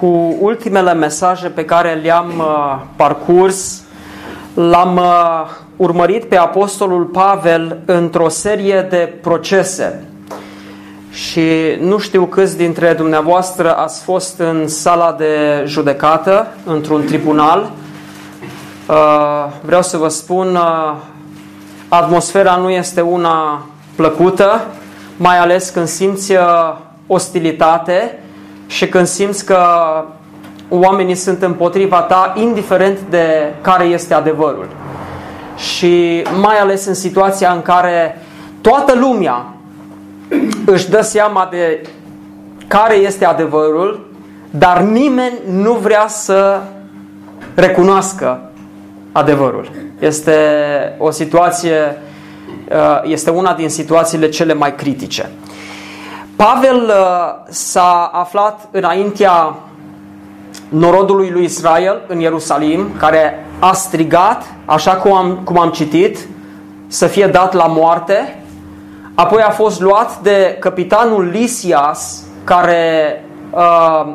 [0.00, 3.82] cu ultimele mesaje pe care le-am uh, parcurs,
[4.54, 10.04] l-am uh, urmărit pe Apostolul Pavel într-o serie de procese.
[11.10, 17.70] Și nu știu câți dintre dumneavoastră ați fost în sala de judecată, într-un tribunal.
[18.88, 18.96] Uh,
[19.62, 20.58] vreau să vă spun,
[21.88, 24.60] atmosfera nu este una plăcută,
[25.16, 26.32] mai ales când simți
[27.06, 28.19] ostilitate,
[28.70, 29.58] și când simți că
[30.68, 34.68] oamenii sunt împotriva ta, indiferent de care este adevărul.
[35.56, 38.22] Și mai ales în situația în care
[38.60, 39.54] toată lumea
[40.64, 41.80] își dă seama de
[42.66, 44.06] care este adevărul,
[44.50, 46.60] dar nimeni nu vrea să
[47.54, 48.50] recunoască
[49.12, 49.70] adevărul.
[49.98, 50.34] Este
[50.98, 51.98] o situație,
[52.70, 55.30] uh, este una din situațiile cele mai critice.
[56.40, 56.92] Pavel uh,
[57.48, 59.56] s-a aflat înaintea
[60.68, 66.18] norodului lui Israel în Ierusalim, care a strigat, așa cum am, cum am citit,
[66.86, 68.42] să fie dat la moarte.
[69.14, 74.14] Apoi a fost luat de capitanul Lisias, care uh,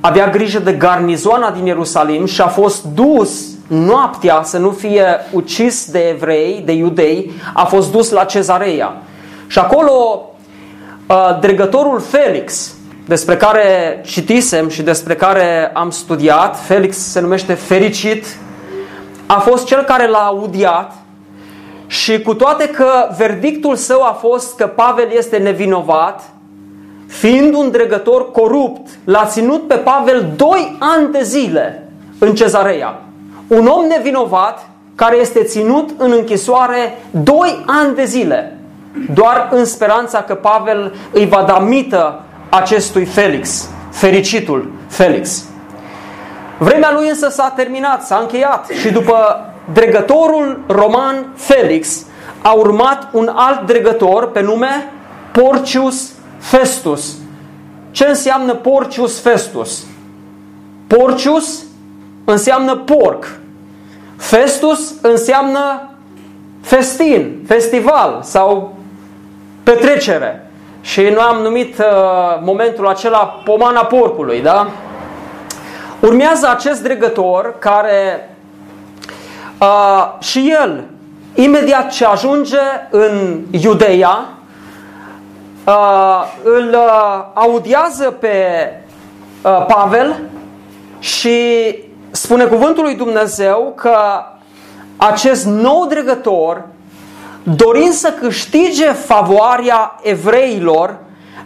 [0.00, 5.90] avea grijă de garnizoana din Ierusalim și a fost dus noaptea să nu fie ucis
[5.90, 9.02] de evrei, de iudei, a fost dus la Cezarea.
[9.46, 10.37] Și acolo Uh,
[11.40, 12.74] dregătorul Felix,
[13.06, 18.26] despre care citisem și despre care am studiat, Felix se numește fericit,
[19.26, 20.92] a fost cel care l-a audiat
[21.86, 26.22] și cu toate că verdictul său a fost că Pavel este nevinovat,
[27.06, 31.88] fiind un dregător corupt, l-a ținut pe Pavel doi ani de zile
[32.18, 33.02] în cezarea.
[33.46, 38.57] Un om nevinovat care este ținut în închisoare doi ani de zile
[39.14, 45.44] doar în speranța că Pavel îi va da mită acestui Felix, fericitul Felix.
[46.58, 52.04] Vremea lui însă s-a terminat, s-a încheiat și după dregătorul roman Felix
[52.42, 54.92] a urmat un alt dregător pe nume
[55.32, 57.16] Porcius Festus.
[57.90, 59.84] Ce înseamnă Porcius Festus?
[60.86, 61.62] Porcius
[62.24, 63.26] înseamnă porc.
[64.16, 65.90] Festus înseamnă
[66.60, 68.77] festin, festival sau
[69.74, 70.50] petrecere.
[70.80, 71.84] Și noi am numit uh,
[72.42, 74.68] momentul acela pomana porcului, da?
[76.00, 78.30] Urmează acest dregător care
[79.60, 80.84] uh, și el,
[81.34, 82.58] imediat ce ajunge
[82.90, 84.28] în Iudeia,
[85.66, 88.36] uh, îl uh, audiază pe
[89.42, 90.20] uh, Pavel
[90.98, 91.38] și
[92.10, 93.96] spune cuvântul lui Dumnezeu că
[94.96, 96.64] acest nou dregător
[97.56, 100.96] dorind să câștige favoarea evreilor,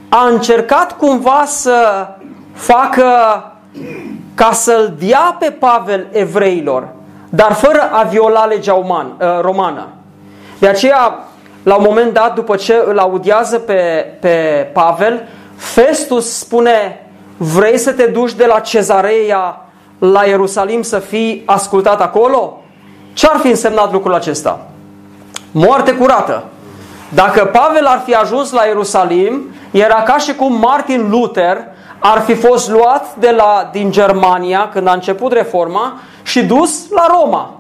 [0.09, 2.07] a încercat cumva să
[2.53, 3.05] facă
[4.35, 6.89] ca să-l dea pe Pavel evreilor,
[7.29, 9.89] dar fără a viola legea uman, uh, romană.
[10.59, 11.19] De aceea,
[11.62, 17.93] la un moment dat, după ce îl audiază pe, pe Pavel, Festus spune, vrei să
[17.93, 19.67] te duci de la Cezarea
[19.99, 22.62] la Ierusalim să fii ascultat acolo?
[23.12, 24.72] Ce ar fi însemnat lucrul acesta?
[25.53, 26.45] Moarte curată.
[27.09, 31.59] Dacă Pavel ar fi ajuns la Ierusalim, era ca și cum Martin Luther
[31.99, 37.07] ar fi fost luat de la, din Germania, când a început reforma, și dus la
[37.19, 37.55] Roma,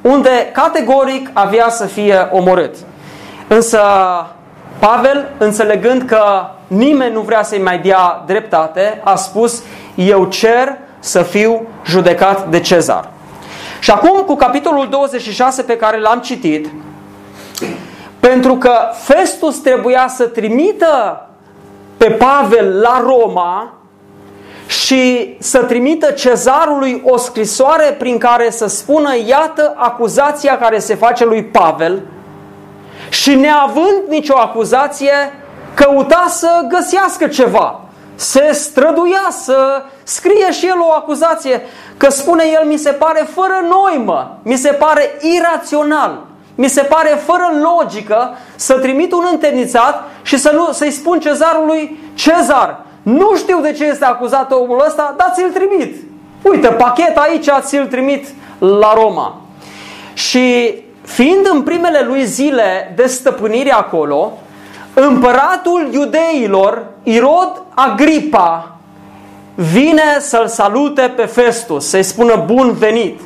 [0.00, 2.74] unde categoric avea să fie omorât.
[3.48, 3.80] Însă
[4.78, 6.24] Pavel, înțelegând că
[6.66, 9.62] nimeni nu vrea să-i mai dea dreptate, a spus,
[9.94, 13.08] eu cer să fiu judecat de cezar.
[13.80, 16.68] Și acum, cu capitolul 26 pe care l-am citit,
[18.20, 18.72] pentru că
[19.02, 21.26] Festus trebuia să trimită
[21.96, 23.72] pe Pavel la Roma
[24.66, 31.24] și să trimită cezarului o scrisoare prin care să spună iată acuzația care se face
[31.24, 32.02] lui Pavel
[33.08, 35.12] și neavând nicio acuzație
[35.74, 37.80] căuta să găsească ceva.
[38.14, 41.62] Se străduia să scrie și el o acuzație
[41.96, 46.31] că spune el mi se pare fără noimă, mi se pare irațional.
[46.54, 51.98] Mi se pare fără logică să trimit un întemnițat și să nu, să-i spun cezarului,
[52.14, 55.96] Cezar, nu știu de ce este acuzat omul ăsta, dar ți-l trimit.
[56.42, 58.26] Uite, pachet aici, ți-l trimit
[58.58, 59.40] la Roma.
[60.14, 64.32] Și fiind în primele lui zile de stăpânire acolo,
[64.94, 68.76] împăratul iudeilor, Irod Agripa,
[69.54, 73.20] vine să-l salute pe Festus, să-i spună bun venit.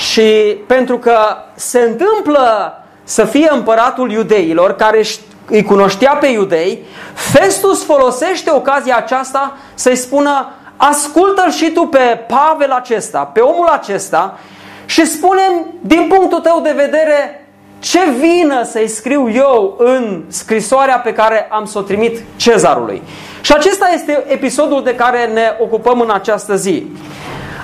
[0.00, 1.16] Și pentru că
[1.54, 2.74] se întâmplă
[3.04, 5.02] să fie împăratul iudeilor, care
[5.50, 12.70] îi cunoștea pe iudei, Festus folosește ocazia aceasta să-i spună ascultă-l și tu pe Pavel
[12.70, 14.38] acesta, pe omul acesta
[14.86, 15.42] și spune
[15.80, 17.46] din punctul tău de vedere
[17.78, 23.02] ce vină să-i scriu eu în scrisoarea pe care am să o trimit cezarului.
[23.40, 26.86] Și acesta este episodul de care ne ocupăm în această zi.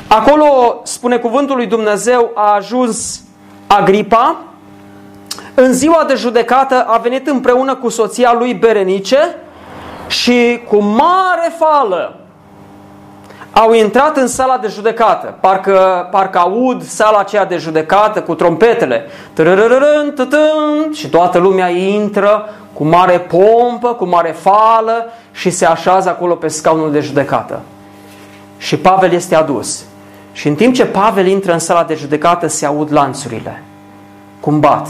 [0.08, 3.20] Acolo, spune cuvântul lui Dumnezeu, a ajuns
[3.66, 4.36] Agripa,
[5.54, 9.36] în ziua de judecată a venit împreună cu soția lui Berenice
[10.06, 12.20] și cu mare fală
[13.52, 15.34] au intrat în sala de judecată.
[15.40, 19.06] Parcă, parcă aud sala aceea de judecată cu trompetele.
[20.92, 26.48] Și toată lumea intră cu mare pompă, cu mare fală și se așează acolo pe
[26.48, 27.60] scaunul de judecată.
[28.56, 29.84] Și Pavel este adus.
[30.36, 33.62] Și în timp ce Pavel intră în sala de judecată, se aud lanțurile.
[34.40, 34.88] Cum bat.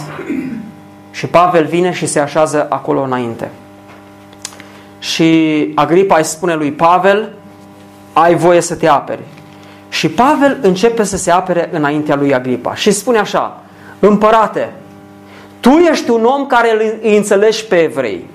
[1.10, 3.50] Și Pavel vine și se așează acolo înainte.
[4.98, 7.32] Și Agripa îi spune lui Pavel,
[8.12, 9.22] ai voie să te aperi.
[9.88, 13.60] Și Pavel începe să se apere înaintea lui Agripa și spune așa,
[13.98, 14.72] împărate,
[15.60, 18.26] tu ești un om care îi înțelegi pe evrei.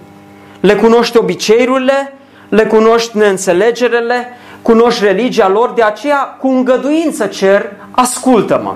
[0.59, 2.13] Le cunoști obiceiurile,
[2.49, 4.27] le cunoști neînțelegerele,
[4.61, 8.73] cunoști religia lor, de aceea cu îngăduință cer, ascultă-mă.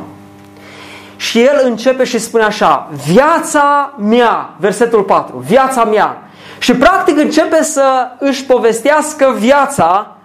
[1.15, 6.21] Și el începe și spune așa, viața mea, versetul 4, viața mea.
[6.57, 10.15] Și practic începe să își povestească viața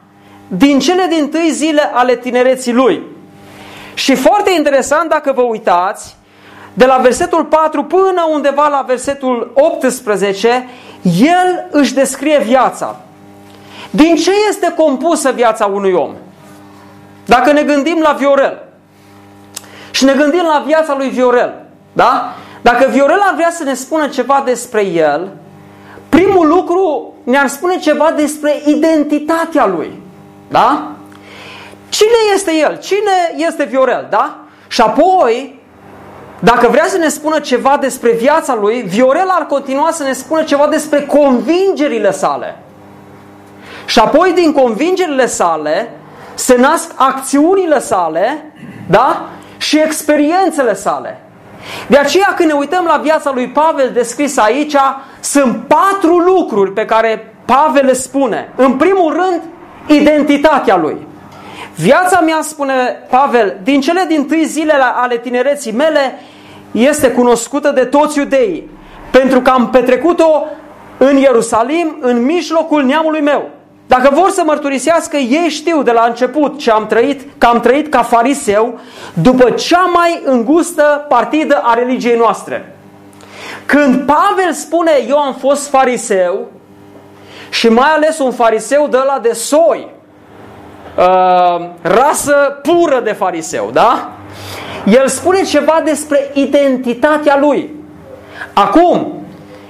[0.48, 3.02] din cele din tâi zile ale tinereții lui.
[3.94, 6.16] Și foarte interesant dacă vă uitați,
[6.72, 10.68] de la versetul 4 până undeva la versetul 18,
[11.20, 13.00] el își descrie viața.
[13.90, 16.14] Din ce este compusă viața unui om?
[17.24, 18.62] Dacă ne gândim la Viorel
[19.90, 21.54] și ne gândim la viața lui Viorel,
[21.92, 22.34] da?
[22.62, 25.28] Dacă Viorel ar vrea să ne spună ceva despre el,
[26.08, 30.02] primul lucru ne-ar spune ceva despre identitatea lui.
[30.48, 30.88] Da?
[31.88, 32.78] Cine este el?
[32.78, 34.06] Cine este Viorel?
[34.10, 34.38] Da?
[34.68, 35.62] Și apoi,
[36.38, 40.42] dacă vrea să ne spună ceva despre viața lui, Viorel ar continua să ne spună
[40.42, 42.58] ceva despre convingerile sale.
[43.90, 45.90] Și apoi din convingerile sale
[46.34, 48.52] se nasc acțiunile sale,
[48.86, 49.28] da?
[49.56, 51.20] Și experiențele sale.
[51.86, 54.76] De aceea când ne uităm la viața lui Pavel descrisă aici,
[55.20, 58.52] sunt patru lucruri pe care Pavel le spune.
[58.56, 59.42] În primul rând,
[59.86, 61.06] identitatea lui.
[61.74, 62.72] Viața mea, spune
[63.08, 66.18] Pavel, din cele din tâi zile ale tinereții mele,
[66.70, 68.70] este cunoscută de toți iudeii,
[69.10, 70.44] pentru că am petrecut-o
[70.96, 73.58] în Ierusalim, în mijlocul neamului meu.
[73.90, 77.90] Dacă vor să mărturisească, ei știu de la început ce am trăit, că am trăit
[77.90, 78.78] ca fariseu
[79.14, 82.76] după cea mai îngustă partidă a religiei noastre.
[83.66, 86.48] Când Pavel spune eu am fost fariseu,
[87.50, 89.88] și mai ales un fariseu de la de soi,
[90.96, 94.10] uh, rasă pură de fariseu, da?
[94.86, 97.74] El spune ceva despre identitatea lui.
[98.52, 99.24] Acum,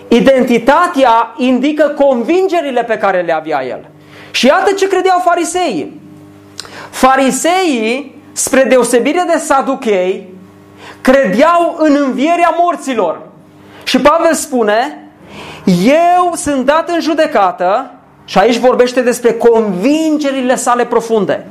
[0.08, 3.88] identitatea indică convingerile pe care le avea el.
[4.30, 6.00] Și iată ce credeau fariseii.
[6.90, 10.28] Fariseii, spre deosebire de saduchei,
[11.00, 13.20] credeau în învierea morților.
[13.84, 15.08] Și Pavel spune,
[15.84, 17.90] eu sunt dat în judecată,
[18.24, 21.46] și aici vorbește despre convingerile sale profunde,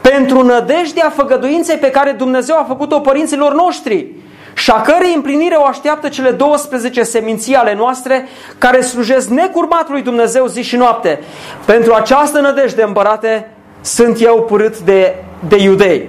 [0.00, 4.06] pentru nădejdea făgăduinței pe care Dumnezeu a făcut-o părinților noștri
[4.54, 8.28] și a cărei împlinire o așteaptă cele 12 seminții ale noastre
[8.58, 11.20] care slujesc necurmat lui Dumnezeu zi și noapte.
[11.64, 15.14] Pentru această nădejde, împărate, sunt eu părât de,
[15.48, 16.08] de iudei.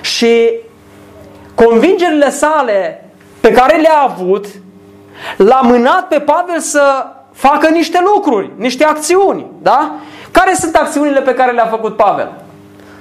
[0.00, 0.50] Și
[1.54, 3.04] convingerile sale
[3.40, 4.46] pe care le-a avut
[5.36, 9.46] l-a mânat pe Pavel să facă niște lucruri, niște acțiuni.
[9.62, 9.94] Da?
[10.30, 12.32] Care sunt acțiunile pe care le-a făcut Pavel?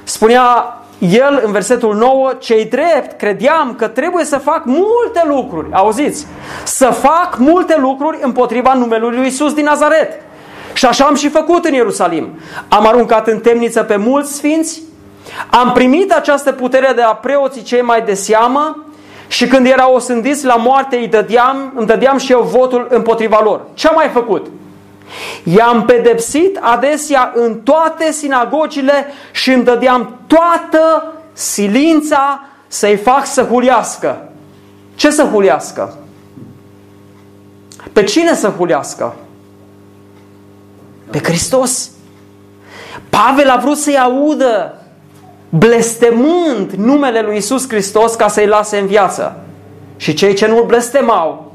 [0.04, 0.78] Spunea
[1.10, 6.28] el în versetul 9, cei drept credeam că trebuie să fac multe lucruri, auziți,
[6.64, 10.22] să fac multe lucruri împotriva numelui lui Iisus din Nazaret.
[10.74, 12.40] Și așa am și făcut în Ierusalim.
[12.68, 14.82] Am aruncat în temniță pe mulți sfinți,
[15.50, 18.86] am primit această putere de la preoții cei mai de seamă
[19.28, 23.62] și când erau osândiți la moarte îi dădeam, îmi dădeam și eu votul împotriva lor.
[23.74, 24.48] Ce am mai făcut?
[25.44, 34.30] I-am pedepsit adesea în toate sinagogile și îmi dădeam toată silința să-i fac să huliască.
[34.96, 35.98] Ce să huliască?
[37.94, 39.16] Pe cine să huliască?
[41.10, 41.90] Pe Hristos.
[43.10, 44.76] Pavel a vrut să-i audă
[45.50, 49.36] blestemând numele lui Isus Hristos ca să-i lase în viață.
[49.98, 51.54] Și cei ce nu-l blestemau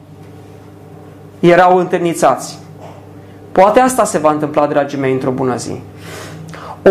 [1.40, 2.58] erau întâlnițați.
[3.56, 5.80] Poate asta se va întâmpla, dragii mei, într-o bună zi.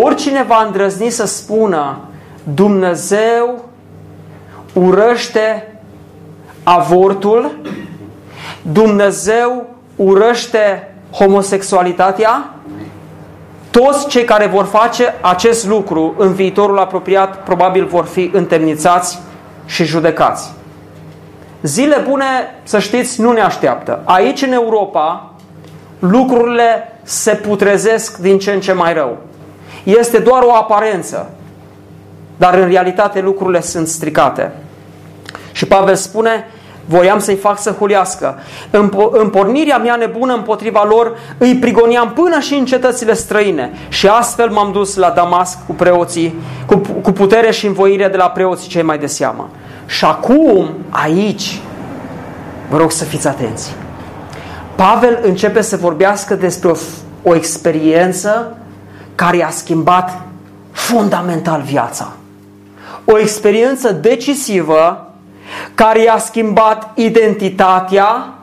[0.02, 1.98] Oricine va îndrăzni să spună
[2.44, 3.66] Dumnezeu
[4.74, 5.78] urăște
[6.64, 7.58] avortul,
[8.62, 12.50] Dumnezeu urăște homosexualitatea,
[13.72, 19.20] toți cei care vor face acest lucru în viitorul apropiat probabil vor fi întemnițați
[19.66, 20.54] și judecați.
[21.62, 22.26] Zile bune,
[22.64, 24.02] să știți, nu ne așteaptă.
[24.04, 25.35] Aici, în Europa,
[26.10, 29.18] lucrurile se putrezesc din ce în ce mai rău.
[29.84, 31.30] Este doar o aparență,
[32.38, 34.52] dar în realitate lucrurile sunt stricate.
[35.52, 36.48] Și Pavel spune,
[36.86, 38.40] voiam să-i fac să huliască.
[38.70, 43.72] În, în pornirea mea nebună împotriva lor, îi prigoniam până și în cetățile străine.
[43.88, 46.36] Și astfel m-am dus la Damasc cu preoții,
[46.66, 49.50] cu, cu putere și învoire de la preoții cei mai de seamă.
[49.86, 51.60] Și acum, aici,
[52.70, 53.76] vă rog să fiți atenți.
[54.76, 56.76] Pavel începe să vorbească despre o,
[57.24, 58.58] o experiență
[59.16, 60.22] care a schimbat
[60.72, 62.12] fundamental viața.
[63.06, 65.14] O experiență decisivă
[65.74, 68.34] care i-a schimbat identitatea,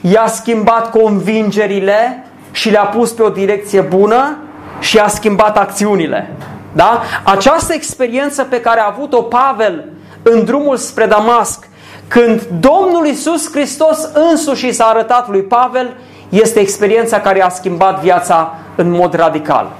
[0.00, 4.36] i-a schimbat convingerile și le-a pus pe o direcție bună
[4.80, 6.32] și a schimbat acțiunile.
[6.72, 7.02] Da?
[7.22, 9.84] Această experiență pe care a avut-o Pavel
[10.22, 11.68] în drumul spre Damasc,
[12.10, 15.96] când Domnul Isus Hristos însuși s-a arătat lui Pavel,
[16.28, 19.70] este experiența care a schimbat viața în mod radical.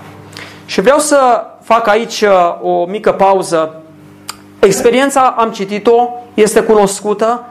[0.65, 2.31] Și vreau să fac aici uh,
[2.63, 3.75] o mică pauză.
[4.59, 7.45] Experiența, am citit-o, este cunoscută.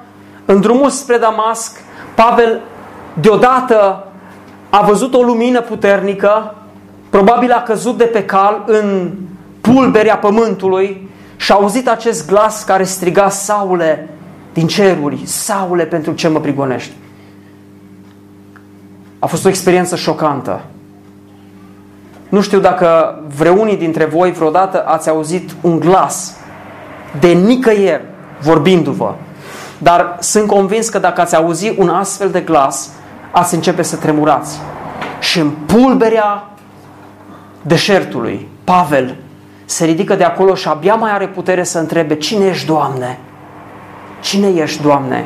[0.45, 1.79] În drumul spre Damasc,
[2.15, 2.61] Pavel
[3.13, 4.07] deodată
[4.69, 6.55] a văzut o lumină puternică,
[7.09, 9.11] probabil a căzut de pe cal în
[9.61, 14.09] pulberea pământului și a auzit acest glas care striga Saule
[14.53, 16.91] din ceruri, Saule, pentru ce mă prigonești?
[19.19, 20.61] A fost o experiență șocantă.
[22.29, 26.35] Nu știu dacă vreunii dintre voi vreodată ați auzit un glas
[27.19, 28.03] de nicăieri
[28.41, 29.13] vorbindu-vă.
[29.77, 32.89] Dar sunt convins că dacă ați auzi un astfel de glas,
[33.31, 34.59] ați începe să tremurați.
[35.19, 36.49] Și în pulberea
[37.61, 39.15] deșertului, Pavel
[39.65, 43.19] se ridică de acolo și abia mai are putere să întrebe Cine ești, Doamne?
[44.19, 45.25] Cine ești, Doamne?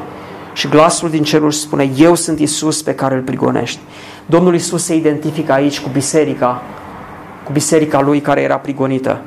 [0.54, 3.80] Și glasul din cerul spune, eu sunt Isus pe care îl prigonești.
[4.26, 6.62] Domnul Isus se identifică aici cu biserica,
[7.44, 9.22] cu biserica lui care era prigonită.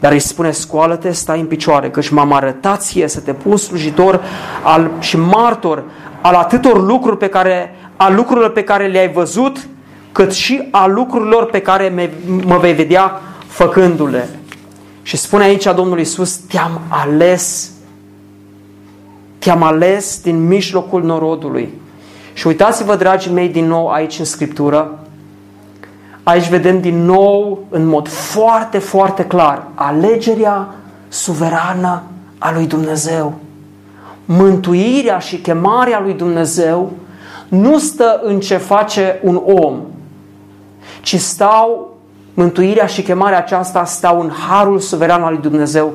[0.00, 4.20] Dar îi spune, scoală-te, stai în picioare, căci m-am arătat ție să te pun slujitor
[4.62, 5.82] al, și martor
[6.20, 9.66] al atâtor lucruri pe care, a lucrurilor pe care le-ai văzut,
[10.12, 12.10] cât și a lucrurilor pe care me,
[12.44, 14.28] mă vei vedea făcându-le.
[15.02, 17.70] Și spune aici Domnul Iisus, te-am ales,
[19.40, 21.80] te-am ales din mijlocul norodului.
[22.32, 25.00] Și uitați-vă, dragii mei, din nou aici în Scriptură,
[26.22, 30.74] Aici vedem din nou, în mod foarte, foarte clar, alegerea
[31.08, 32.02] suverană
[32.38, 33.34] a lui Dumnezeu.
[34.24, 36.92] Mântuirea și chemarea lui Dumnezeu
[37.48, 39.80] nu stă în ce face un om,
[41.00, 41.96] ci stau,
[42.34, 45.92] mântuirea și chemarea aceasta stau în harul suveran al lui Dumnezeu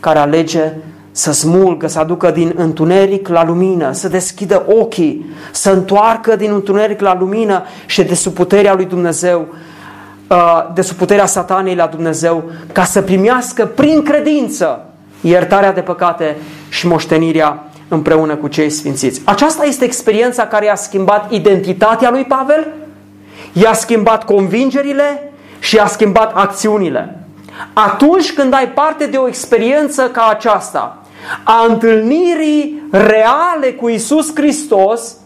[0.00, 0.72] care alege
[1.10, 7.00] să smulgă, să aducă din întuneric la lumină, să deschidă ochii, să întoarcă din întuneric
[7.00, 9.46] la lumină și de sub puterea lui Dumnezeu,
[10.28, 14.84] uh, de sub puterea satanei la Dumnezeu, ca să primească prin credință
[15.20, 16.36] iertarea de păcate
[16.68, 19.22] și moștenirea împreună cu cei sfințiți.
[19.24, 22.66] Aceasta este experiența care i-a schimbat identitatea lui Pavel,
[23.52, 27.18] i-a schimbat convingerile și i-a schimbat acțiunile.
[27.72, 30.99] Atunci când ai parte de o experiență ca aceasta,
[31.42, 35.16] a întâlnirii reale cu Isus Hristos,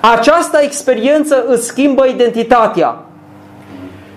[0.00, 2.96] această experiență îți schimbă identitatea.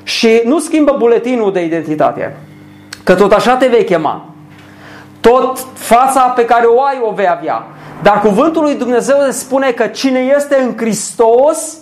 [0.04, 2.38] Și nu schimbă buletinul de identitate.
[3.04, 4.26] Că tot așa te vei chema.
[5.20, 7.68] Tot fața pe care o ai o vei avea.
[8.02, 11.78] Dar cuvântul lui Dumnezeu spune că cine este în Hristos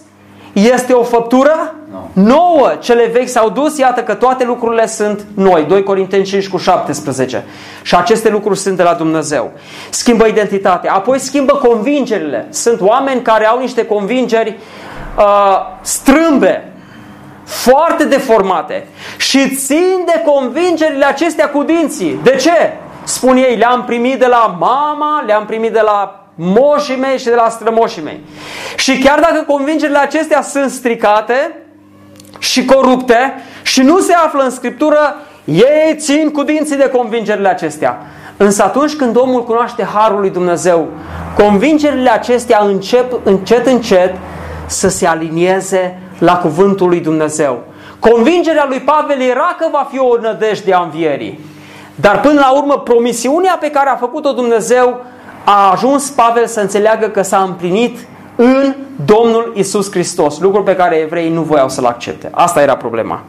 [0.66, 1.76] este o făptură
[2.14, 2.74] nouă.
[2.80, 5.64] Cele vechi s-au dus, iată că toate lucrurile sunt noi.
[5.64, 7.46] 2 Corinteni 5 cu 17.
[7.82, 9.52] Și aceste lucruri sunt de la Dumnezeu.
[9.90, 12.48] Schimbă identitatea, apoi schimbă convingerile.
[12.50, 14.58] Sunt oameni care au niște convingeri
[15.18, 15.24] uh,
[15.82, 16.72] strâmbe,
[17.44, 18.88] foarte deformate
[19.18, 22.20] și țin de convingerile acestea cu dinții.
[22.24, 22.74] De ce?
[23.04, 27.36] Spun ei, le-am primit de la mama, le-am primit de la moșii mei și de
[27.36, 28.20] la strămoșii mei.
[28.76, 31.58] Și chiar dacă convingerile acestea sunt stricate
[32.40, 35.16] și corupte și nu se află în Scriptură,
[35.46, 37.98] ei țin cu dinții de convingerile acestea.
[38.38, 40.88] Însă atunci când omul cunoaște Harul lui Dumnezeu,
[41.38, 44.16] convingerile acestea încep încet încet
[44.66, 47.64] să se alinieze la cuvântul lui Dumnezeu.
[48.00, 51.40] Convingerea lui Pavel era că va fi o nădejde a învierii.
[51.96, 55.06] Dar până la urmă, promisiunea pe care a făcut-o Dumnezeu
[55.50, 57.98] a ajuns Pavel să înțeleagă că s-a împlinit
[58.36, 58.76] în
[59.06, 62.30] Domnul Isus Hristos, lucru pe care evreii nu voiau să-l accepte.
[62.32, 63.24] Asta era problema.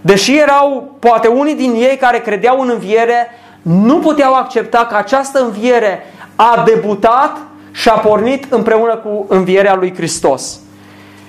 [0.00, 3.30] Deși erau poate unii din ei care credeau în înviere,
[3.62, 7.36] nu puteau accepta că această înviere a debutat
[7.72, 10.58] și a pornit împreună cu învierea lui Hristos.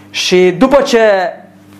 [0.09, 0.99] Și după ce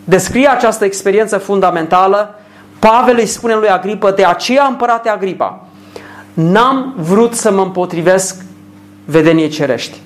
[0.04, 2.40] descrie această experiență fundamentală,
[2.80, 5.67] Pavel îi spune lui Agripă, de aceea împărate Agripa,
[6.38, 8.36] n-am vrut să mă împotrivesc
[9.06, 9.98] vedeniei cerești.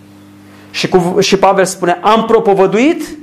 [0.72, 3.18] Și, cu, și Pavel spune, am propovăduit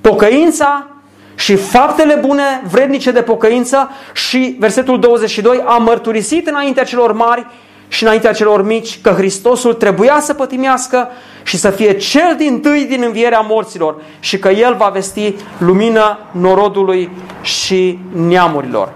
[0.00, 0.86] pocăința
[1.34, 7.46] și faptele bune, vrednice de pocăință și versetul 22, am mărturisit înaintea celor mari
[7.88, 11.08] și înaintea celor mici că Hristosul trebuia să pătimească
[11.42, 16.18] și să fie cel din tâi din învierea morților și că El va vesti lumină
[16.30, 17.10] norodului
[17.42, 17.98] și
[18.28, 18.92] neamurilor.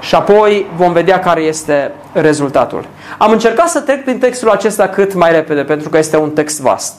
[0.00, 2.86] Și apoi vom vedea care este rezultatul.
[3.18, 6.60] Am încercat să trec prin textul acesta cât mai repede, pentru că este un text
[6.60, 6.94] vast.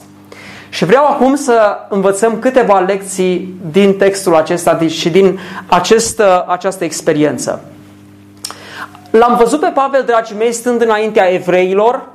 [0.68, 7.60] Și vreau acum să învățăm câteva lecții din textul acesta și din această, această experiență.
[9.10, 12.06] L-am văzut pe Pavel, dragii mei, stând înaintea evreilor,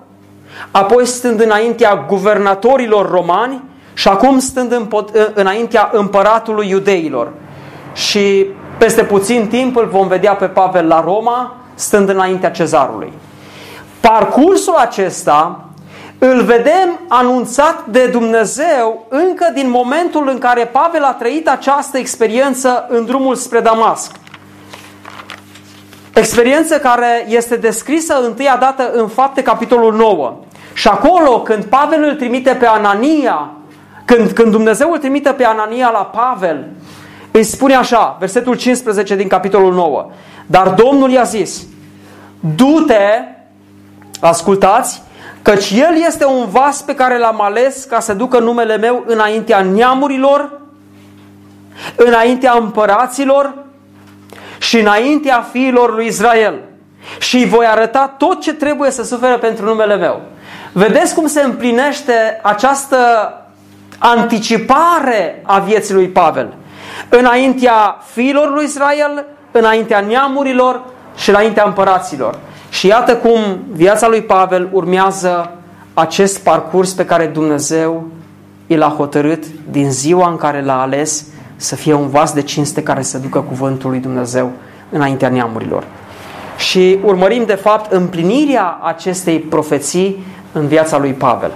[0.72, 3.64] apoi stând înaintea guvernatorilor romani
[3.94, 4.88] și acum stând
[5.34, 7.32] înaintea împăratului iudeilor.
[7.94, 8.46] Și
[8.84, 13.14] peste puțin timp îl vom vedea pe Pavel la Roma, stând înaintea cezarului.
[14.00, 15.60] Parcursul acesta
[16.18, 22.86] îl vedem anunțat de Dumnezeu încă din momentul în care Pavel a trăit această experiență
[22.90, 24.12] în drumul spre Damasc.
[26.14, 30.36] Experiență care este descrisă întâia dată în fapte capitolul 9.
[30.74, 33.50] Și acolo când Pavel îl trimite pe Anania,
[34.06, 36.66] când, când Dumnezeu îl trimite pe Anania la Pavel,
[37.34, 40.10] îi spune așa, versetul 15 din capitolul 9.
[40.46, 41.66] Dar Domnul i-a zis,
[42.40, 43.02] du-te,
[44.20, 45.02] ascultați,
[45.42, 49.62] căci El este un vas pe care l-am ales ca să ducă numele meu înaintea
[49.62, 50.62] neamurilor,
[51.96, 53.54] înaintea împăraților
[54.60, 56.60] și înaintea fiilor lui Israel.
[57.20, 60.22] Și îi voi arăta tot ce trebuie să sufere pentru numele meu.
[60.72, 62.98] Vedeți cum se împlinește această
[63.98, 66.54] anticipare a vieții lui Pavel.
[67.20, 70.82] Înaintea fiilor lui Israel, înaintea neamurilor
[71.16, 72.40] și înaintea împăraților.
[72.70, 73.40] Și iată cum
[73.72, 75.52] viața lui Pavel urmează
[75.94, 78.08] acest parcurs pe care Dumnezeu
[78.68, 82.84] i l-a hotărât din ziua în care l-a ales să fie un vas de cinste
[82.84, 84.52] care să ducă cuvântul lui Dumnezeu
[84.90, 85.84] înaintea neamurilor.
[86.58, 91.52] Și urmărim, de fapt, împlinirea acestei profeții în viața lui Pavel.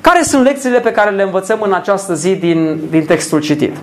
[0.00, 3.76] Care sunt lecțiile pe care le învățăm în această zi din, din textul citit?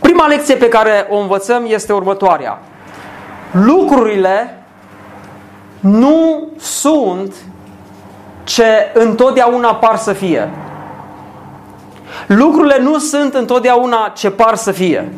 [0.00, 2.58] Prima lecție pe care o învățăm este următoarea.
[3.50, 4.58] Lucrurile
[5.80, 7.34] nu sunt
[8.44, 10.48] ce întotdeauna par să fie.
[12.26, 15.12] Lucrurile nu sunt întotdeauna ce par să fie.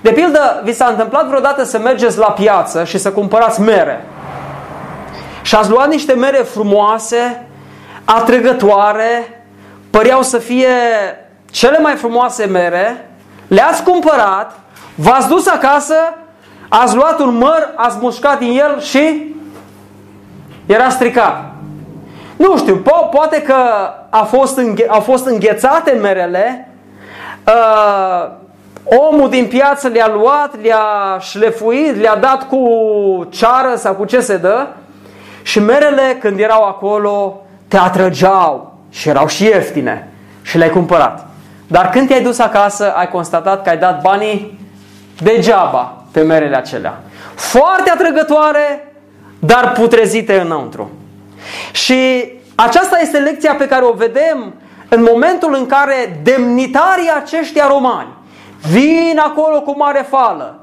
[0.00, 4.04] De pildă, vi s-a întâmplat vreodată să mergeți la piață și să cumpărați mere.
[5.42, 7.46] Și ați luat niște mere frumoase,
[8.04, 9.44] atrăgătoare,
[9.90, 10.68] păreau să fie
[11.50, 13.10] cele mai frumoase mere,
[13.54, 14.58] le-ați cumpărat,
[14.94, 15.94] v-ați dus acasă,
[16.68, 19.34] ați luat un măr, ați mușcat din el și
[20.66, 21.52] era stricat.
[22.36, 23.54] Nu știu, po- poate că
[24.10, 26.68] a fost înghe- au fost înghețate merele,
[27.46, 28.30] uh,
[28.84, 32.58] omul din piață le-a luat, le-a șlefuit, le-a dat cu
[33.30, 34.66] ceară sau cu ce se dă
[35.42, 40.08] și merele când erau acolo te atrăgeau și erau și ieftine
[40.42, 41.26] și le-ai cumpărat.
[41.72, 44.58] Dar când te-ai dus acasă, ai constatat că ai dat banii
[45.22, 47.00] degeaba pe merele acelea.
[47.34, 48.92] Foarte atrăgătoare,
[49.38, 50.90] dar putrezite înăuntru.
[51.72, 54.54] Și aceasta este lecția pe care o vedem
[54.88, 58.08] în momentul în care demnitarii aceștia romani
[58.70, 60.60] vin acolo cu mare fală,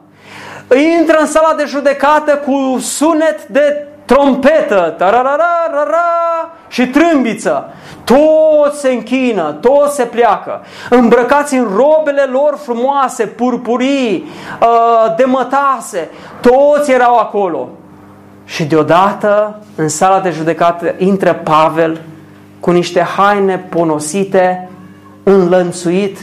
[1.00, 7.74] intră în sala de judecată cu sunet de trompetă, tararara, și trâmbiță.
[8.04, 14.26] Toți se închină, toți se pleacă, îmbrăcați în robele lor frumoase, purpurii,
[14.62, 16.10] uh, de mătase,
[16.41, 17.69] toți erau acolo.
[18.45, 22.02] Și deodată, în sala de judecată, intră Pavel
[22.60, 24.69] cu niște haine ponosite,
[25.24, 26.17] înlănțuit,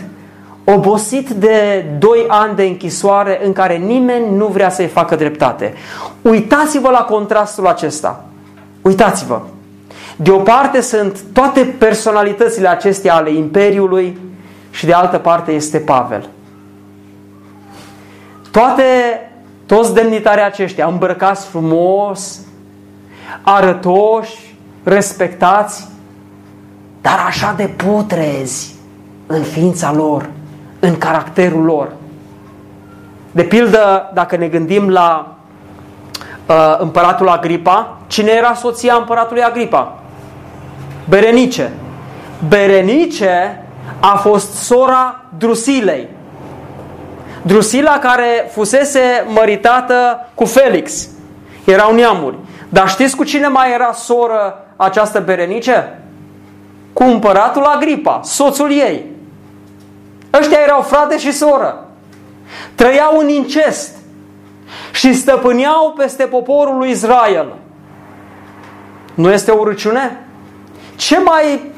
[0.74, 5.74] obosit de doi ani de închisoare în care nimeni nu vrea să-i facă dreptate.
[6.22, 8.24] Uitați-vă la contrastul acesta.
[8.82, 9.40] Uitați-vă.
[10.16, 14.18] De o parte sunt toate personalitățile acestea ale Imperiului
[14.70, 16.28] și de altă parte este Pavel.
[18.50, 18.82] Toate,
[19.66, 22.40] toți demnitarii aceștia îmbrăcați frumos,
[23.42, 25.88] arătoși, respectați,
[27.00, 28.74] dar așa de putrezi
[29.26, 30.28] în ființa lor,
[30.80, 31.92] în caracterul lor.
[33.30, 35.34] De pildă, dacă ne gândim la
[36.46, 39.98] uh, împăratul Agripa, cine era soția împăratului Agripa?
[41.08, 41.72] Berenice.
[42.48, 43.64] Berenice
[44.00, 46.08] a fost sora Drusilei.
[47.42, 51.08] Drusila care fusese măritată cu Felix.
[51.64, 52.36] Erau neamuri.
[52.68, 55.98] Dar știți cu cine mai era soră această Berenice?
[56.92, 59.04] Cu împăratul Agripa, soțul ei.
[60.32, 61.86] Ăștia erau frate și soră.
[62.74, 63.96] Trăiau în incest
[64.92, 67.54] și stăpâneau peste poporul lui Israel.
[69.14, 70.20] Nu este o râciune?
[70.96, 71.72] Ce mai,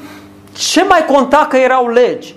[0.51, 2.35] ce mai conta că erau legi?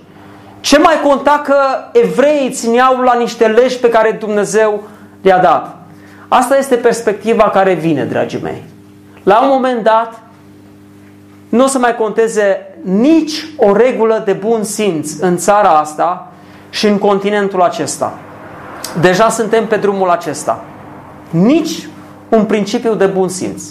[0.60, 1.56] Ce mai conta că
[1.92, 4.82] evreii țineau la niște legi pe care Dumnezeu
[5.22, 5.76] le-a dat?
[6.28, 8.62] Asta este perspectiva care vine, dragii mei.
[9.22, 10.20] La un moment dat,
[11.48, 16.32] nu o să mai conteze nici o regulă de bun simț în țara asta
[16.70, 18.12] și în continentul acesta.
[19.00, 20.64] Deja suntem pe drumul acesta.
[21.30, 21.88] Nici
[22.28, 23.62] un principiu de bun simț.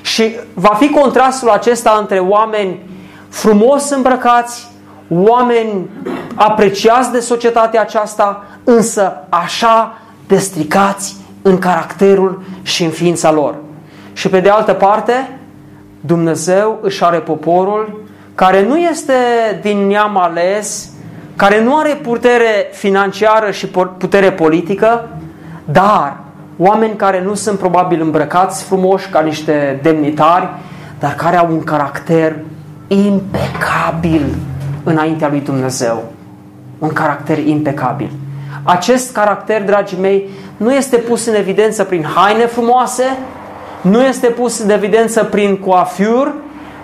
[0.00, 2.88] Și va fi contrastul acesta între oameni
[3.28, 4.68] frumos îmbrăcați,
[5.08, 5.88] oameni
[6.34, 13.54] apreciați de societatea aceasta, însă așa destricați în caracterul și în ființa lor.
[14.12, 15.39] Și pe de altă parte,
[16.00, 18.02] Dumnezeu își are poporul
[18.34, 19.14] care nu este
[19.62, 20.90] din neam ales,
[21.36, 25.08] care nu are putere financiară și putere politică,
[25.64, 26.16] dar
[26.58, 30.48] oameni care nu sunt probabil îmbrăcați frumoși ca niște demnitari,
[30.98, 32.36] dar care au un caracter
[32.88, 34.34] impecabil
[34.82, 36.04] înaintea lui Dumnezeu.
[36.78, 38.10] Un caracter impecabil.
[38.62, 43.04] Acest caracter, dragii mei, nu este pus în evidență prin haine frumoase,
[43.80, 46.34] nu este pus în evidență prin coafiur,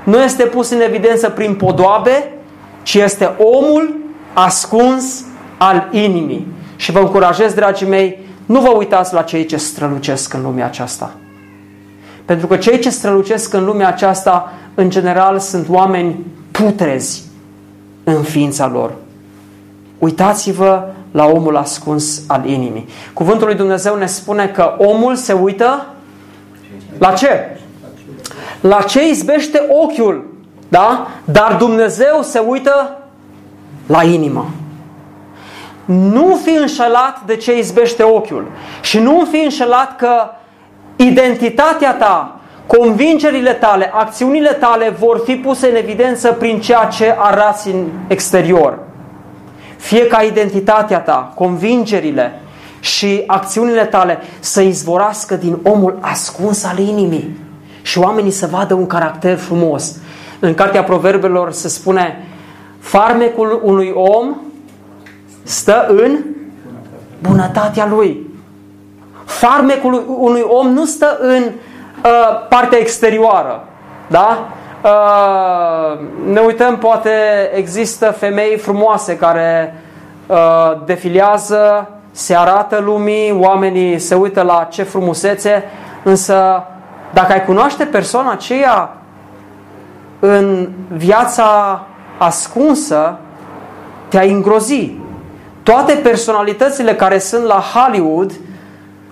[0.04, 2.32] nu este pus în evidență prin podoabe,
[2.82, 3.94] ci este omul
[4.32, 5.24] ascuns
[5.58, 6.46] al inimii.
[6.76, 11.14] Și vă încurajez, dragii mei, nu vă uitați la cei ce strălucesc în lumea aceasta.
[12.24, 16.16] Pentru că cei ce strălucesc în lumea aceasta, în general, sunt oameni
[16.50, 17.22] putrezi
[18.04, 18.92] în ființa lor.
[19.98, 22.88] Uitați-vă la omul ascuns al inimii.
[23.12, 25.86] Cuvântul lui Dumnezeu ne spune că omul se uită
[26.98, 27.58] la ce?
[28.60, 30.24] La ce izbește ochiul,
[30.68, 31.06] da?
[31.24, 32.98] Dar Dumnezeu se uită
[33.86, 34.46] la inimă.
[35.84, 38.46] Nu fi înșelat de ce izbește ochiul
[38.80, 40.30] și nu fi înșelat că
[40.96, 47.68] identitatea ta, convingerile tale, acțiunile tale vor fi puse în evidență prin ceea ce arăți
[47.68, 48.78] în exterior.
[49.76, 52.40] Fie ca identitatea ta, convingerile
[52.86, 57.40] și acțiunile tale să izvorască din omul ascuns al inimii
[57.82, 59.96] și oamenii să vadă un caracter frumos.
[60.40, 62.26] În Cartea Proverbelor se spune
[62.78, 64.36] farmecul unui om
[65.42, 66.18] stă în
[67.18, 68.30] bunătatea lui.
[69.24, 73.64] Farmecul unui om nu stă în uh, partea exterioară.
[74.06, 74.48] Da?
[74.82, 75.98] Uh,
[76.32, 77.10] ne uităm, poate
[77.54, 79.74] există femei frumoase care
[80.26, 80.36] uh,
[80.84, 85.64] defilează, se arată lumii, oamenii se uită la ce frumusețe,
[86.02, 86.64] însă
[87.12, 88.96] dacă ai cunoaște persoana aceea
[90.18, 91.80] în viața
[92.18, 93.18] ascunsă,
[94.08, 94.92] te-ai îngrozi.
[95.62, 98.32] Toate personalitățile care sunt la Hollywood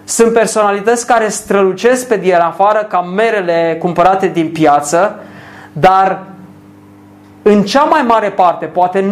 [0.04, 5.18] sunt personalități care strălucesc pe din afară ca merele cumpărate din piață,
[5.72, 6.22] dar
[7.42, 9.04] în cea mai mare parte, poate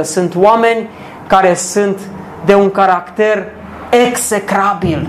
[0.00, 0.88] 99% sunt oameni
[1.26, 1.98] care sunt
[2.44, 3.46] de un caracter
[3.90, 5.08] execrabil,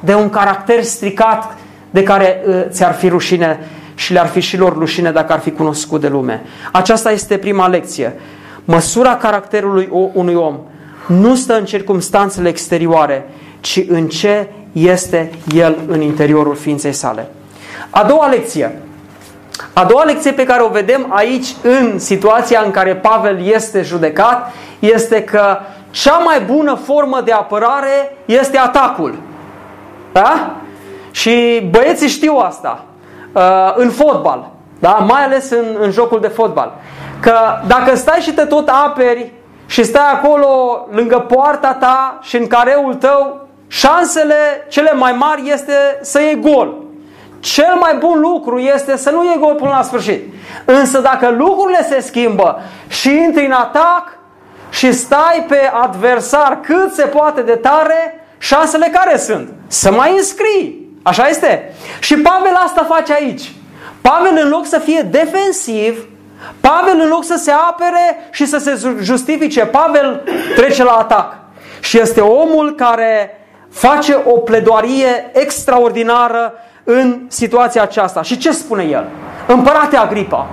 [0.00, 1.56] de un caracter stricat
[1.90, 3.58] de care uh, ți-ar fi rușine
[3.94, 6.42] și le-ar fi și lor rușine dacă ar fi cunoscut de lume.
[6.72, 8.14] Aceasta este prima lecție.
[8.64, 10.58] Măsura caracterului unui om
[11.06, 13.28] nu stă în circumstanțele exterioare,
[13.60, 17.28] ci în ce este El în interiorul ființei sale.
[17.90, 18.78] A doua lecție.
[19.72, 24.52] A doua lecție pe care o vedem aici în situația în care Pavel este judecat
[24.78, 25.58] este că
[26.02, 29.18] cea mai bună formă de apărare este atacul.
[30.12, 30.50] Da?
[31.10, 32.84] Și băieții știu asta.
[33.32, 34.90] Uh, în fotbal, da?
[34.90, 36.72] mai ales în, în jocul de fotbal.
[37.20, 37.34] Că
[37.66, 39.32] dacă stai și te tot aperi
[39.66, 40.48] și stai acolo
[40.90, 46.74] lângă poarta ta și în careul tău, șansele cele mai mari este să iei gol.
[47.40, 50.34] Cel mai bun lucru este să nu iei gol până la sfârșit.
[50.64, 54.17] Însă dacă lucrurile se schimbă și intri în atac
[54.70, 59.52] și stai pe adversar cât se poate de tare, șansele care sunt?
[59.66, 60.88] Să mai înscrii.
[61.02, 61.74] Așa este?
[62.00, 63.52] Și Pavel asta face aici.
[64.00, 66.06] Pavel în loc să fie defensiv,
[66.60, 70.22] Pavel în loc să se apere și să se justifice, Pavel
[70.56, 71.36] trece la atac.
[71.80, 76.52] Și este omul care face o pledoarie extraordinară
[76.84, 78.22] în situația aceasta.
[78.22, 79.08] Și ce spune el?
[79.46, 80.46] Împărate Agripa,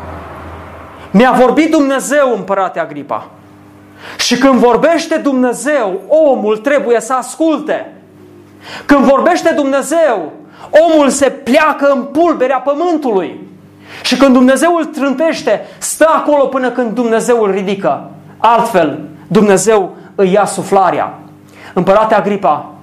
[1.12, 3.30] mi-a vorbit Dumnezeu, împărate Agripa.
[4.18, 7.94] Și când vorbește Dumnezeu, omul trebuie să asculte.
[8.86, 10.32] Când vorbește Dumnezeu,
[10.70, 13.40] omul se pleacă în pulberea pământului.
[14.04, 18.10] Și când Dumnezeu îl trântește, stă acolo până când Dumnezeu îl ridică.
[18.38, 21.20] Altfel, Dumnezeu îi ia suflarea.
[21.74, 22.74] Împărate Agripa,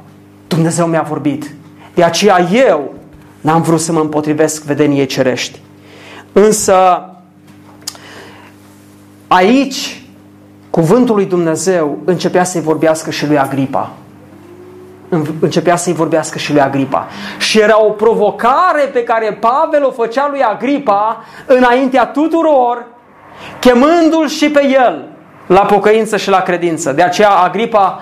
[0.49, 1.55] Dumnezeu mi-a vorbit.
[1.95, 2.95] De aceea eu
[3.41, 5.61] n-am vrut să mă împotrivesc vedeniei cerești.
[6.33, 7.09] Însă,
[9.27, 10.02] aici,
[10.73, 13.91] cuvântul lui Dumnezeu începea să-i vorbească și lui Agripa
[15.41, 17.07] începea să-i vorbească și lui Agripa.
[17.39, 22.87] Și era o provocare pe care Pavel o făcea lui Agripa înaintea tuturor,
[23.59, 25.05] chemându-l și pe el
[25.47, 26.93] la pocăință și la credință.
[26.93, 28.01] De aceea Agripa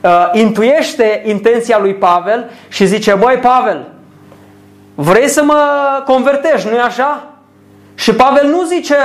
[0.00, 3.86] uh, intuiește intenția lui Pavel și zice, băi Pavel,
[4.94, 5.62] vrei să mă
[6.06, 7.24] convertești, nu-i așa?
[7.94, 8.96] Și Pavel nu zice,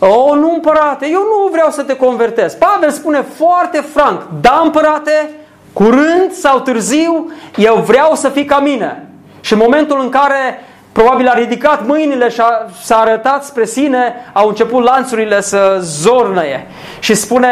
[0.00, 2.56] o, nu împărate, eu nu vreau să te convertezi.
[2.56, 5.30] Pavel spune foarte franc, da împărate,
[5.72, 9.08] Curând sau târziu, eu vreau să fii ca mine.
[9.40, 14.14] Și în momentul în care probabil a ridicat mâinile și a, s-a arătat spre sine,
[14.32, 16.66] au început lanțurile să zornăie.
[16.98, 17.48] Și spune,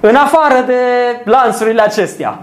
[0.00, 0.82] în afară de
[1.24, 2.38] lanțurile acestea.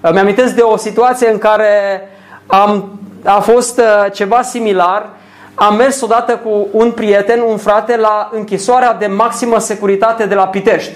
[0.00, 2.02] Îmi amintesc de o situație în care
[2.46, 5.08] am, a fost uh, ceva similar.
[5.54, 10.46] Am mers odată cu un prieten, un frate, la închisoarea de maximă securitate de la
[10.46, 10.92] Pitești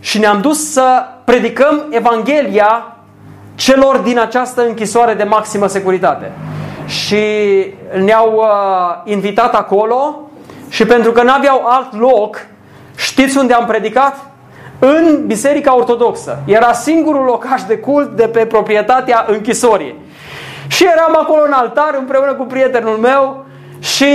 [0.00, 2.96] și ne-am dus să predicăm Evanghelia
[3.54, 6.32] celor din această închisoare de maximă securitate.
[6.86, 7.16] Și
[8.04, 10.20] ne-au uh, invitat acolo
[10.68, 12.46] și pentru că n-aveau alt loc,
[12.96, 14.16] știți unde am predicat?
[14.78, 16.42] În Biserica Ortodoxă.
[16.44, 19.94] Era singurul locaș de cult de pe proprietatea închisorii.
[20.66, 23.44] Și eram acolo în altar împreună cu prietenul meu
[23.78, 24.12] și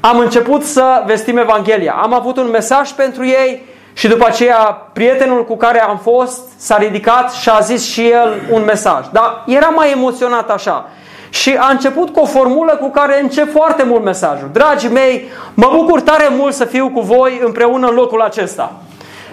[0.00, 1.92] am început să vestim Evanghelia.
[2.02, 4.56] Am avut un mesaj pentru ei, și după aceea,
[4.92, 9.06] prietenul cu care am fost s-a ridicat și a zis și el un mesaj.
[9.12, 10.88] Dar era mai emoționat așa.
[11.30, 14.48] Și a început cu o formulă cu care încep foarte mult mesajul.
[14.52, 18.72] Dragii mei, mă bucur tare mult să fiu cu voi împreună în locul acesta.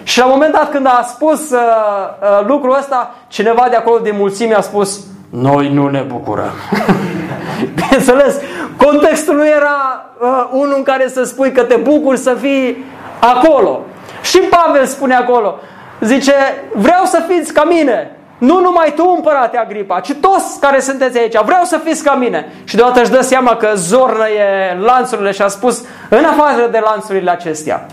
[0.02, 3.98] Și la un moment dat când a spus uh, uh, lucrul ăsta, cineva de acolo
[3.98, 6.52] de mulțime a spus Noi nu ne bucurăm.
[7.74, 8.36] Bineînțeles,
[8.76, 12.84] contextul nu era uh, unul în care să spui că te bucuri să fii
[13.20, 13.80] acolo.
[14.22, 15.58] Și Pavel spune acolo,
[16.00, 16.32] zice,
[16.74, 18.12] vreau să fiți ca mine.
[18.38, 21.40] Nu numai tu, împărate Agripa, ci toți care sunteți aici.
[21.44, 22.52] Vreau să fiți ca mine.
[22.64, 27.30] Și deodată își dă seama că zornăie lanțurile și a spus, în afară de lanțurile
[27.30, 27.86] acestea.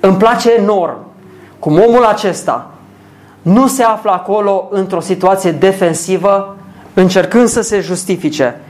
[0.00, 0.96] Îmi place enorm
[1.58, 2.70] cum omul acesta
[3.52, 6.56] nu se află acolo într-o situație defensivă,
[6.94, 8.60] încercând să se justifice,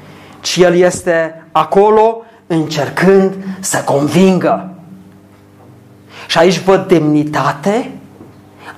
[0.41, 4.71] ci el este acolo încercând să convingă.
[6.27, 7.91] Și aici văd demnitate,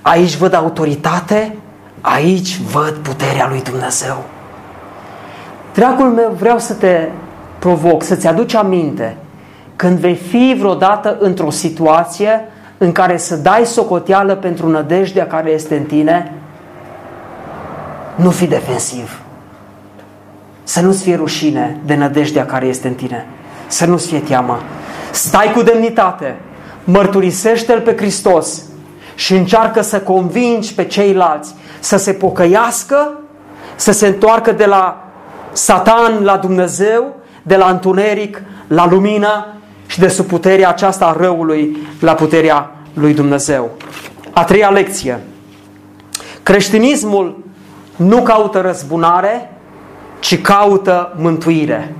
[0.01, 1.57] aici văd autoritate,
[2.01, 4.25] aici văd puterea lui Dumnezeu.
[5.75, 7.09] Dragul meu, vreau să te
[7.59, 9.17] provoc, să-ți aduci aminte
[9.77, 12.41] când vei fi vreodată într-o situație
[12.83, 16.33] în care să dai socoteală pentru nădejdea care este în tine,
[18.15, 19.21] nu fi defensiv.
[20.63, 23.27] Să nu-ți fie rușine de nădejdea care este în tine.
[23.67, 24.59] Să nu-ți fie teamă.
[25.11, 26.37] Stai cu demnitate
[26.85, 28.63] mărturisește-L pe Hristos
[29.15, 33.13] și încearcă să convingi pe ceilalți să se pocăiască,
[33.77, 35.05] să se întoarcă de la
[35.53, 39.47] Satan la Dumnezeu, de la întuneric la lumină
[39.87, 43.71] și de sub puterea aceasta a răului la puterea lui Dumnezeu.
[44.33, 45.21] A treia lecție.
[46.43, 47.45] Creștinismul
[47.97, 49.57] nu caută răzbunare,
[50.19, 51.95] ci caută mântuire.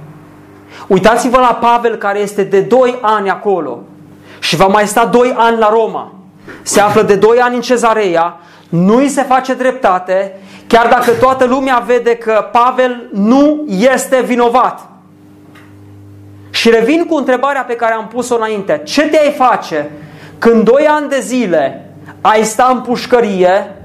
[0.87, 3.79] Uitați-vă la Pavel care este de 2 ani acolo
[4.39, 6.13] și va mai sta 2 ani la Roma.
[6.63, 11.45] Se află de 2 ani în cezarea, nu îi se face dreptate, chiar dacă toată
[11.45, 14.89] lumea vede că Pavel nu este vinovat.
[16.53, 18.81] Și revin cu întrebarea pe care am pus-o înainte.
[18.85, 19.91] Ce te-ai face
[20.39, 21.87] când 2 ani de zile
[22.21, 23.77] ai sta în pușcărie,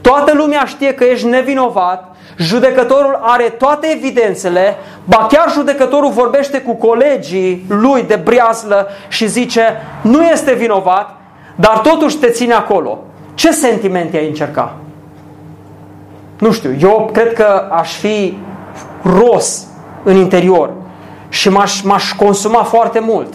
[0.00, 6.74] toată lumea știe că ești nevinovat, Judecătorul are toate evidențele, ba chiar judecătorul vorbește cu
[6.74, 9.62] colegii lui de breazlă și zice
[10.00, 11.20] nu este vinovat,
[11.54, 12.98] dar totuși te ține acolo.
[13.34, 14.74] Ce sentimente ai încerca?
[16.38, 18.38] Nu știu, eu cred că aș fi
[19.02, 19.66] ros
[20.02, 20.70] în interior
[21.34, 23.34] și m-aș, m-aș consuma foarte mult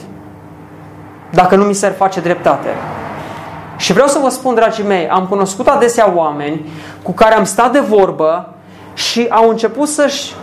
[1.29, 2.69] dacă nu mi se face dreptate.
[3.77, 6.69] Și vreau să vă spun, dragii mei, am cunoscut adesea oameni
[7.03, 8.53] cu care am stat de vorbă
[8.93, 10.33] și au început să-și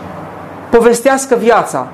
[0.69, 1.87] povestească viața.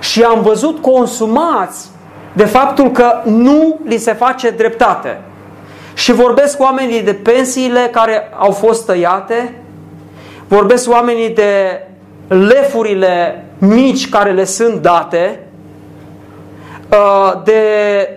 [0.00, 1.88] Și am văzut consumați
[2.32, 5.20] de faptul că nu li se face dreptate.
[5.94, 9.54] Și vorbesc cu oamenii de pensiile care au fost tăiate,
[10.48, 11.80] vorbesc oamenii de
[12.28, 15.46] lefurile mici care le sunt date,
[16.90, 17.60] uh, de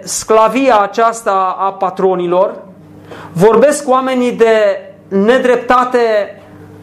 [0.03, 2.55] sclavia aceasta a patronilor,
[3.31, 6.33] vorbesc cu oamenii de nedreptate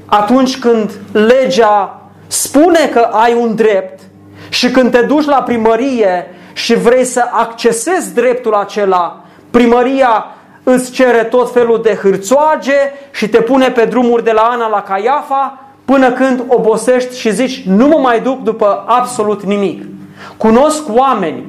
[0.07, 4.01] atunci când legea spune că ai un drept
[4.49, 10.27] și când te duci la primărie și vrei să accesezi dreptul acela, primăria
[10.63, 14.83] îți cere tot felul de hârțoage și te pune pe drumuri de la Ana la
[14.83, 19.85] Caiafa până când obosești și zici nu mă mai duc după absolut nimic.
[20.37, 21.45] Cunosc oameni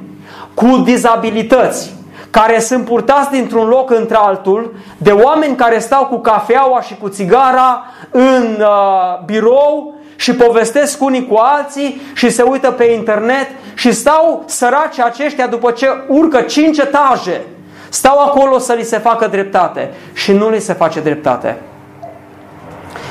[0.54, 1.96] cu dizabilități
[2.30, 7.84] care sunt purtați dintr-un loc într-altul de oameni care stau cu cafeaua și cu țigara
[8.10, 14.42] în uh, birou și povestesc unii cu alții și se uită pe internet și stau
[14.46, 17.40] săraci aceștia după ce urcă cinci etaje.
[17.88, 21.56] Stau acolo să li se facă dreptate și nu li se face dreptate.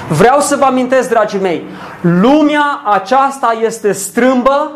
[0.07, 1.63] Vreau să vă amintesc, dragii mei,
[2.01, 4.71] lumea aceasta este strâmbă,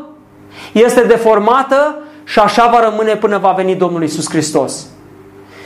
[0.72, 4.86] este deformată și așa va rămâne până va veni Domnul Isus Hristos.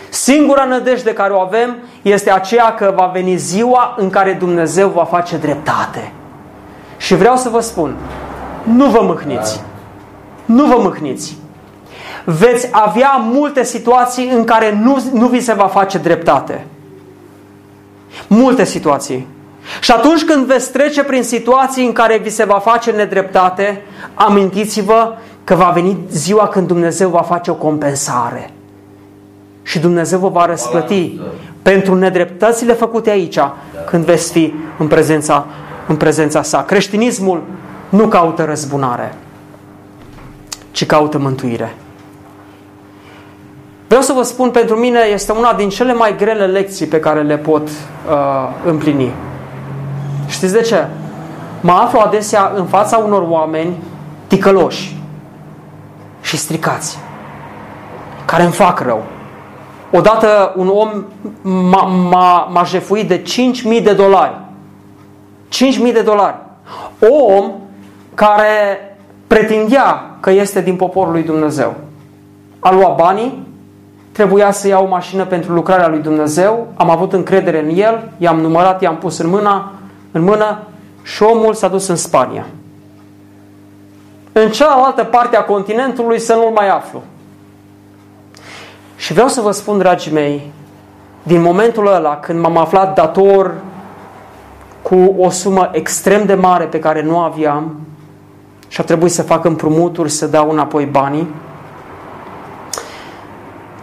[0.09, 5.03] Singura nădejde care o avem este aceea că va veni ziua în care Dumnezeu va
[5.03, 6.11] face dreptate.
[6.97, 7.95] Și vreau să vă spun,
[8.63, 9.61] nu vă mâhniți.
[10.45, 11.37] Nu vă mâhniți.
[12.23, 16.65] Veți avea multe situații în care nu, nu vi se va face dreptate.
[18.27, 19.27] Multe situații.
[19.81, 23.81] Și atunci când veți trece prin situații în care vi se va face nedreptate,
[24.13, 28.51] amintiți-vă că va veni ziua când Dumnezeu va face o compensare.
[29.63, 31.19] Și Dumnezeu vă va răsplăti
[31.61, 33.39] pentru nedreptățile făcute aici,
[33.85, 35.45] când veți fi în prezența,
[35.87, 36.63] în prezența sa.
[36.63, 37.43] Creștinismul
[37.89, 39.13] nu caută răzbunare,
[40.71, 41.75] ci caută mântuire.
[43.87, 47.21] Vreau să vă spun, pentru mine este una din cele mai grele lecții pe care
[47.21, 47.73] le pot uh,
[48.65, 49.13] împlini.
[50.27, 50.87] Știți de ce?
[51.61, 53.77] Mă aflu adesea în fața unor oameni
[54.27, 54.97] ticăloși
[56.21, 56.97] și stricați,
[58.25, 59.03] care îmi fac rău.
[59.91, 61.03] Odată un om
[62.49, 64.33] m-a jefuit de 5.000 de dolari.
[65.87, 66.35] 5.000 de dolari.
[66.99, 67.51] O om
[68.13, 68.79] care
[69.27, 71.73] pretindea că este din poporul lui Dumnezeu.
[72.59, 73.47] A luat banii,
[74.11, 78.39] trebuia să iau o mașină pentru lucrarea lui Dumnezeu, am avut încredere în el, i-am
[78.39, 79.71] numărat, i-am pus în mână,
[80.15, 80.57] în mână
[81.01, 82.45] și omul s-a dus în Spania
[84.31, 87.03] în cealaltă parte a continentului să nu-l mai aflu.
[88.95, 90.51] Și vreau să vă spun, dragii mei,
[91.23, 93.53] din momentul ăla când m-am aflat dator
[94.81, 97.79] cu o sumă extrem de mare pe care nu aveam
[98.67, 101.27] și a trebuit să fac împrumuturi, să dau înapoi banii,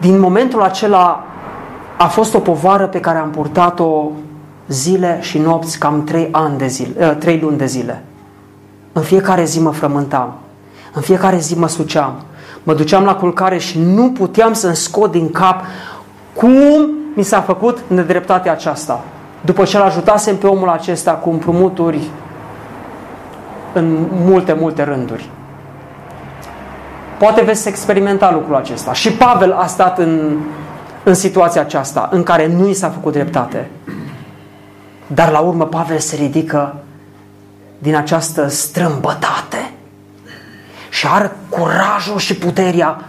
[0.01, 1.25] din momentul acela
[1.97, 4.11] a fost o povară pe care am purtat-o
[4.73, 8.03] zile și nopți, cam trei, ani de zile, ă, trei luni de zile.
[8.93, 10.35] În fiecare zi mă frământam.
[10.93, 12.25] În fiecare zi mă suceam.
[12.63, 15.65] Mă duceam la culcare și nu puteam să-mi scot din cap
[16.35, 19.05] cum mi s-a făcut nedreptatea aceasta.
[19.41, 22.11] După ce l ajutasem pe omul acesta cu împrumuturi
[23.73, 25.31] în multe, multe rânduri.
[27.19, 28.93] Poate veți experimenta lucrul acesta.
[28.93, 30.39] Și Pavel a stat în,
[31.05, 33.71] în situația aceasta, în care nu i s-a făcut dreptate.
[35.15, 36.75] Dar la urmă Pavel se ridică
[37.79, 39.73] din această strâmbătate
[40.91, 43.05] și are curajul și puterea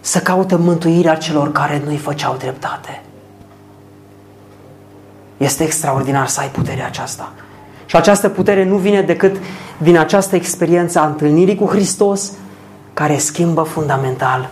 [0.00, 3.02] să caute mântuirea celor care nu-i făceau dreptate.
[5.36, 7.32] Este extraordinar să ai puterea aceasta.
[7.86, 9.36] Și această putere nu vine decât
[9.78, 12.32] din această experiență a întâlnirii cu Hristos,
[12.94, 14.48] care schimbă fundamental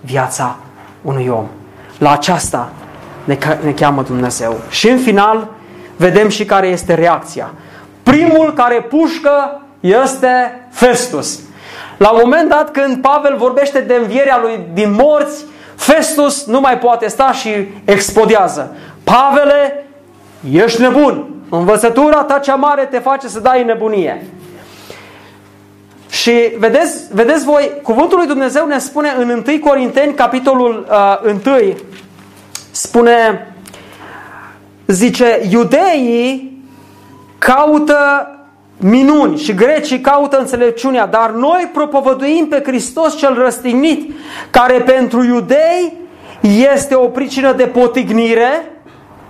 [0.00, 0.56] viața
[1.02, 1.46] unui om.
[1.98, 2.72] La aceasta
[3.24, 4.56] ne, ne cheamă Dumnezeu.
[4.68, 5.48] Și în final,
[6.00, 7.50] vedem și care este reacția.
[8.02, 11.38] Primul care pușcă este Festus.
[11.96, 15.44] La un moment dat când Pavel vorbește de învierea lui din morți,
[15.74, 17.50] Festus nu mai poate sta și
[17.84, 18.76] explodează.
[19.04, 19.86] Pavele,
[20.50, 21.34] ești nebun.
[21.48, 24.26] Învățătura ta cea mare te face să dai nebunie.
[26.10, 30.86] Și vedeți, vedeți voi, cuvântul lui Dumnezeu ne spune în 1 Corinteni, capitolul
[31.24, 31.76] uh, 1,
[32.70, 33.46] spune,
[34.86, 36.62] zice, iudeii
[37.38, 37.98] caută
[38.76, 44.14] minuni și grecii caută înțelepciunea, dar noi propovăduim pe Hristos cel răstignit,
[44.50, 45.92] care pentru iudei
[46.74, 48.72] este o pricină de potignire,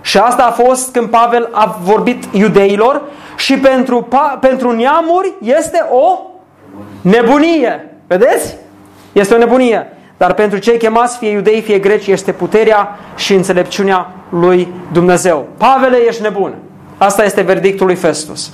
[0.01, 3.01] și asta a fost când Pavel a vorbit iudeilor,
[3.37, 4.07] și pentru,
[4.39, 6.19] pentru neamuri este o
[7.01, 7.95] nebunie.
[8.07, 8.55] Vedeți?
[9.11, 9.97] Este o nebunie.
[10.21, 15.47] Dar pentru cei chemați, fie iudei, fie greci, este puterea și înțelepciunea lui Dumnezeu.
[15.57, 16.53] Pavele, ești nebun.
[16.97, 18.51] Asta este verdictul lui Festus.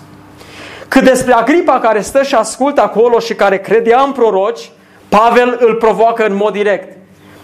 [0.88, 4.72] Cât despre Agripa care stă și ascultă acolo și care credea în proroci,
[5.09, 6.97] Pavel îl provoacă în mod direct.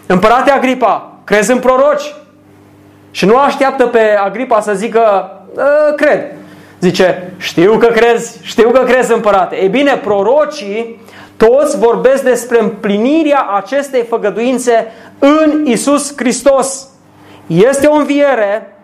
[0.06, 2.16] Împărate Agripa, crezi în proroci?
[3.12, 6.22] Și nu așteaptă pe Agripa să zică, ă, cred.
[6.80, 9.62] Zice, știu că crezi, știu că crezi împărate.
[9.62, 11.02] Ei bine, prorocii
[11.48, 14.88] toți vorbesc despre împlinirea acestei făgăduințe
[15.20, 16.88] în Isus Hristos.
[17.48, 18.78] Este o înviere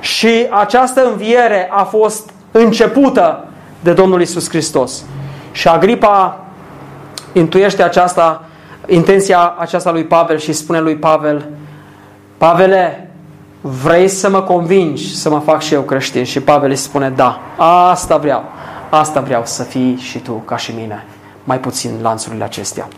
[0.00, 3.44] și această înviere a fost începută
[3.80, 5.04] de Domnul Isus Hristos.
[5.52, 6.44] Și Agripa
[7.32, 8.44] intuiește aceasta,
[8.86, 11.48] intenția aceasta lui Pavel și spune lui Pavel,
[12.38, 13.10] Pavele,
[13.60, 16.24] vrei să mă convingi să mă fac și eu creștin?
[16.24, 17.40] Și Pavel îi spune, da,
[17.90, 18.44] asta vreau,
[18.88, 21.04] asta vreau să fii și tu ca și mine,
[21.50, 22.88] mai puțin lanțurile acestea.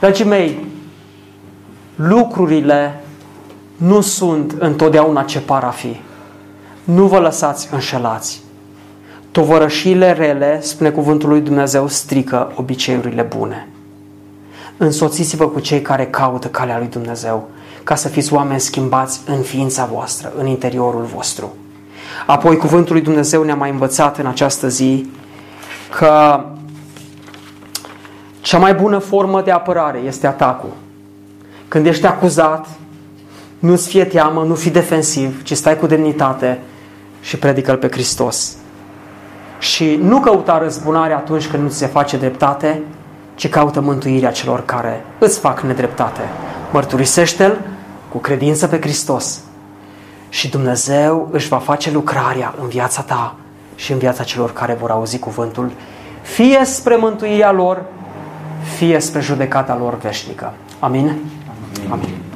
[0.00, 0.66] Dragii mei,
[1.94, 3.00] lucrurile
[3.76, 6.00] nu sunt întotdeauna ce par a fi.
[6.84, 8.42] Nu vă lăsați înșelați.
[9.30, 13.68] Tovărășile rele, spune cuvântul lui Dumnezeu, strică obiceiurile bune.
[14.76, 17.48] Însoțiți-vă cu cei care caută calea lui Dumnezeu,
[17.84, 21.54] ca să fiți oameni schimbați în ființa voastră, în interiorul vostru.
[22.26, 25.06] Apoi cuvântul lui Dumnezeu ne-a mai învățat în această zi
[25.98, 26.44] că
[28.40, 30.72] cea mai bună formă de apărare este atacul.
[31.68, 32.66] Când ești acuzat,
[33.58, 36.58] nu-ți fie teamă, nu fi defensiv, ci stai cu demnitate
[37.20, 38.56] și predică-L pe Hristos.
[39.58, 42.82] Și nu căuta răzbunare atunci când nu ți se face dreptate,
[43.34, 46.20] ci caută mântuirea celor care îți fac nedreptate.
[46.72, 47.60] Mărturisește-L
[48.08, 49.40] cu credință pe Hristos
[50.28, 53.34] și Dumnezeu își va face lucrarea în viața ta
[53.74, 55.70] și în viața celor care vor auzi cuvântul,
[56.22, 57.82] fie spre mântuirea lor,
[58.62, 60.52] fie spre judecata lor veșnică.
[60.78, 61.04] Amin?
[61.06, 61.90] Amin.
[61.90, 62.29] Amin.